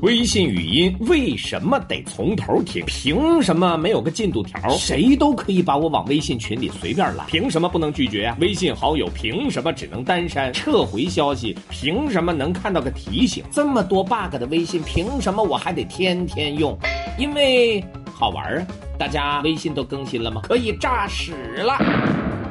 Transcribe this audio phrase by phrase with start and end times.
[0.00, 2.84] 微信语音为什么得从头听？
[2.86, 4.68] 凭什么没有个进度条？
[4.70, 8.36] 谁都可以把我往微信群里随便拉，凭什么不能拒绝啊？
[8.40, 10.52] 微信好友凭什么只能单删？
[10.52, 13.44] 撤回消息凭什么能看到个提醒？
[13.52, 16.76] 这么多 bug 的微信，凭什么我还得天天用？
[17.16, 17.82] 因为
[18.12, 18.66] 好玩啊！
[18.98, 20.42] 大家微信都更新了吗？
[20.44, 21.78] 可以炸屎了！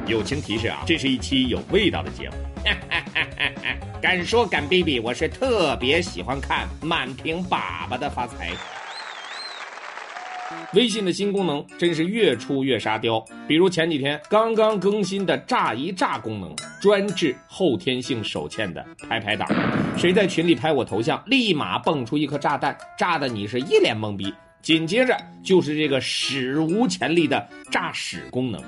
[0.06, 2.36] 友情提示啊，这是一期有味道的节目。
[4.04, 8.50] 敢说敢逼逼，我是特别喜欢看满屏粑粑的发财。
[10.74, 19.48] 微信的新功能真是越出越沙雕，比如前几天刚刚更新的炸一炸功能，专治后天性手欠的拍拍党。
[19.96, 24.30] 谁在群里拍我头像，立马蹦出一颗炸弹，炸的你是一脸懵逼。
[24.60, 28.62] 紧接着就是这个史无前例的炸屎功能。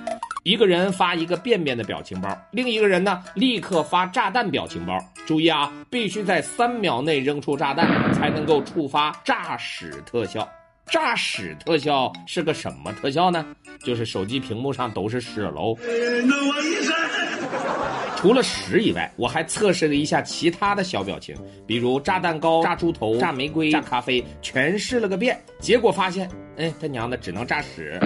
[0.47, 4.97] 一个人发一个便便的表情包，另一个人呢立刻发炸弹表情包。
[5.27, 10.49] 注意啊，必须在三秒内扔出炸弹，才能够触发炸屎特效。
[10.87, 13.45] 炸屎特效是个什么特效呢？
[13.83, 15.77] 就是手机屏幕上都是屎喽。
[18.27, 21.33] 除了屎以外，我还测试了一下其他的小表情，
[21.65, 25.41] 比如炸蛋糕、炸猪头、炸玫瑰、炸咖啡，全试了个遍。
[25.61, 27.97] 结果发现，哎，他娘的，只能炸屎。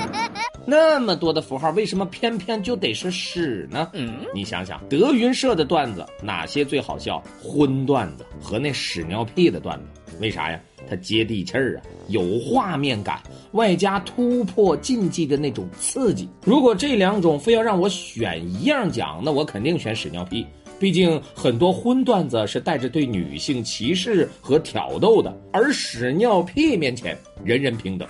[0.64, 3.90] 那么多的符号，为什么偏偏就得是屎呢？
[3.92, 7.22] 嗯，你想想，德云社的段子哪些最好笑？
[7.38, 10.60] 荤段子和那屎尿屁的段子，为啥呀？
[10.88, 13.20] 它接地气儿啊，有画面感，
[13.52, 16.28] 外加突破禁忌的那种刺激。
[16.44, 20.46] 如果这两种非要让我选一样讲，那我肯定选屎尿屁。
[20.78, 28.08] 毕竟很多荤段子是带着对女性歧视和挑逗的，而屎尿屁面前人人平等。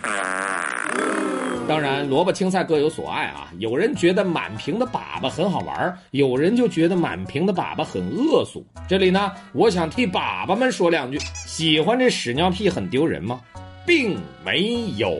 [1.69, 3.53] 当然，萝卜青菜各有所爱啊。
[3.59, 8.67] 有人觉得满屏的粑粑很好玩，有人就觉得满屏的粑粑很恶俗。
[8.89, 13.41] 这里呢，我想替粑粑们说两句：喜欢这屎尿屁很丢人吗？
[13.87, 15.19] 并没有。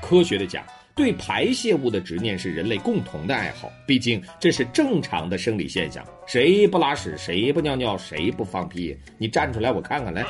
[0.00, 0.62] 科学的讲。
[0.94, 6.04] 对排泄物的执念是人类共同的爱好，毕竟这是正常的生理现象。
[6.26, 8.96] 谁不拉屎，谁不尿尿，谁不放屁？
[9.18, 10.24] 你站出来，我看看来。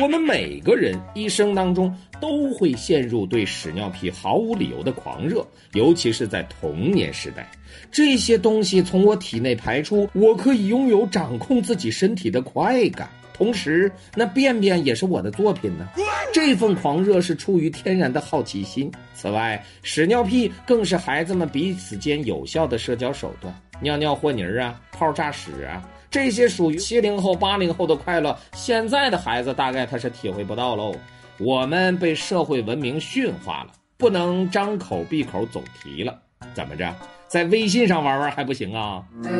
[0.00, 7.48] 我们每个人一生当中都会陷入对屎尿屁毫无理由的狂热，尤其是在童年时代。
[7.92, 13.08] 这些东西从我体内排出，我可以拥有掌控自己身体的快感。
[13.32, 15.86] 同时，那便便也是我的作品呢。
[16.32, 18.90] 这份狂热是出于天然的好奇心。
[19.14, 23.54] 此外，屎尿屁更是孩子们彼此间有效的社交手段。
[23.80, 30.94] 尿尿和泥儿啊，泡炸屎啊，这些属于七零后、八零后的快乐，现在的孩子大概他是体会不到喽。
[31.38, 36.18] 我们被社会文明驯化了，不能张口闭口总提了。
[36.54, 36.94] 怎么着？
[37.28, 39.02] 在微信上玩玩还不行啊？
[39.24, 39.30] 哎，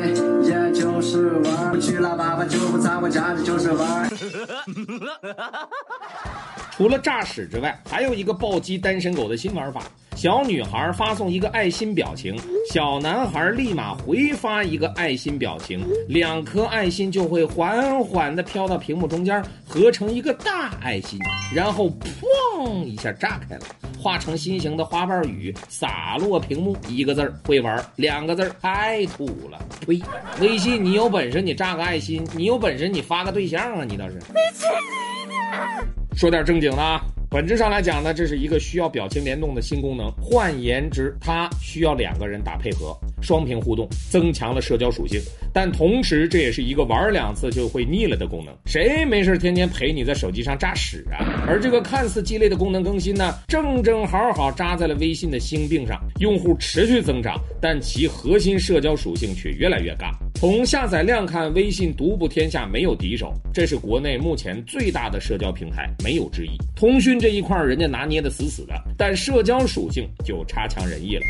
[0.43, 4.11] 也就是玩，不去了，爸爸就不在我家里，就是玩。
[6.77, 9.83] 除了炸屎之外，还有一个暴击单身狗的新玩法。
[10.15, 12.37] 小女孩发送一个爱心表情，
[12.71, 21.19] 小男孩立马回发一个爱心表情，两颗爱心就会缓缓地飘到屏幕中间，合成一个大爱心，
[21.55, 23.63] 然后砰一下炸开了，
[23.99, 26.77] 化成心形的花瓣雨洒落屏幕。
[26.89, 29.59] 一个字儿会玩，两个字儿太土了。
[29.87, 30.01] 呸！
[30.41, 34.15] 微信你有本事你炸个爱心，你有本事你发个对象啊，你倒是。
[34.15, 34.21] 你
[34.55, 34.67] 去
[35.27, 36.06] 你的！
[36.17, 37.01] 说点正经的啊。
[37.29, 40.11] 本质上来讲呢，这是一个需要表情联动的新功能。
[40.13, 45.21] 换言之，它需要两个人打配合，双屏互动，增强了社交属性。
[45.53, 48.57] 但同时，这也是一个玩两次就会腻了的功能。
[48.65, 51.45] 谁没事天天陪你在手机上炸屎啊？
[51.47, 60.13] 而这个看似鸡肋的功能更新呢，正正好好扎在了微信的心病上，用户持续增长，但其核心社交属性却越来越尬。
[60.39, 63.33] 从下载量看，微信独步天下，没有敌手。
[63.55, 66.51] 这是国内目前最大的社交平台，没有之一。
[66.77, 71.23] 通讯这一块，人家拿捏的死死的，但社交属性就差强人意了。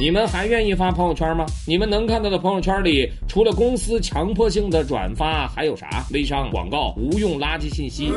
[0.00, 1.44] 你们还愿意发朋友圈吗？
[1.68, 6.06] 你们能看到的朋友圈里，除了公司强迫性的转发，还有啥？
[6.10, 8.10] 微商、广告、无用垃圾信息。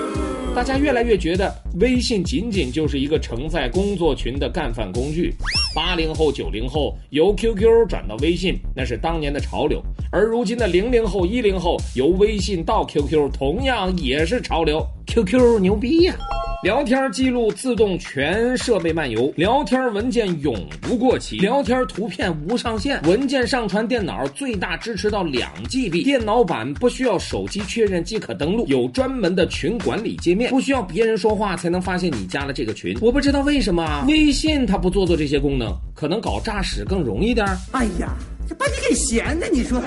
[0.56, 5.34] 大家越来越觉得，微信仅仅就是一个承载工作群的干饭工具。
[5.76, 14.86] 八零后、九零后由 QQ 转到微信，那是当年的潮流，而如今的零零后、一零后由微信到 QQ，同样也是潮流。
[15.08, 16.16] QQ 牛逼呀！
[16.64, 32.98] 聊天记录自动全设备漫游，聊天文件永不过期，聊天图片无上限，文件上传电脑最大支持到两 GB，电脑版不需要手机确认即可登录，有专门的群管理界面，不需要别人说话才能发现你加了这个群。
[33.02, 37.46] 我不知道为什么微信它不做做这些功能，可能搞诈屎更容易点。
[37.72, 39.82] 哎呀，这把你给闲的，你说。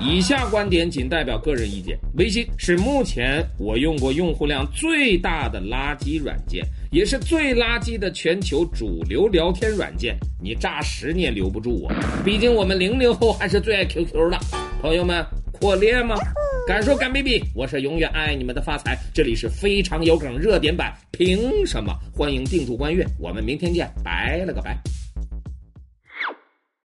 [0.00, 1.98] 以下观点仅代表个人意见。
[2.16, 10.16] 微信是目前我用过用户量最大的垃圾软件，也是最垃圾的全球主流聊天软件。
[10.40, 11.92] 你炸十年留不住我，
[12.24, 14.38] 毕竟我们零零后还是最爱 QQ 的。
[14.80, 16.14] 朋友们，扩列吗？
[16.68, 18.96] 敢说敢比比，我是永远爱你们的发财。
[19.12, 21.92] 这里是非常有梗热点版，凭什么？
[22.14, 24.78] 欢迎订阅关阅，我们明天见，拜了个拜。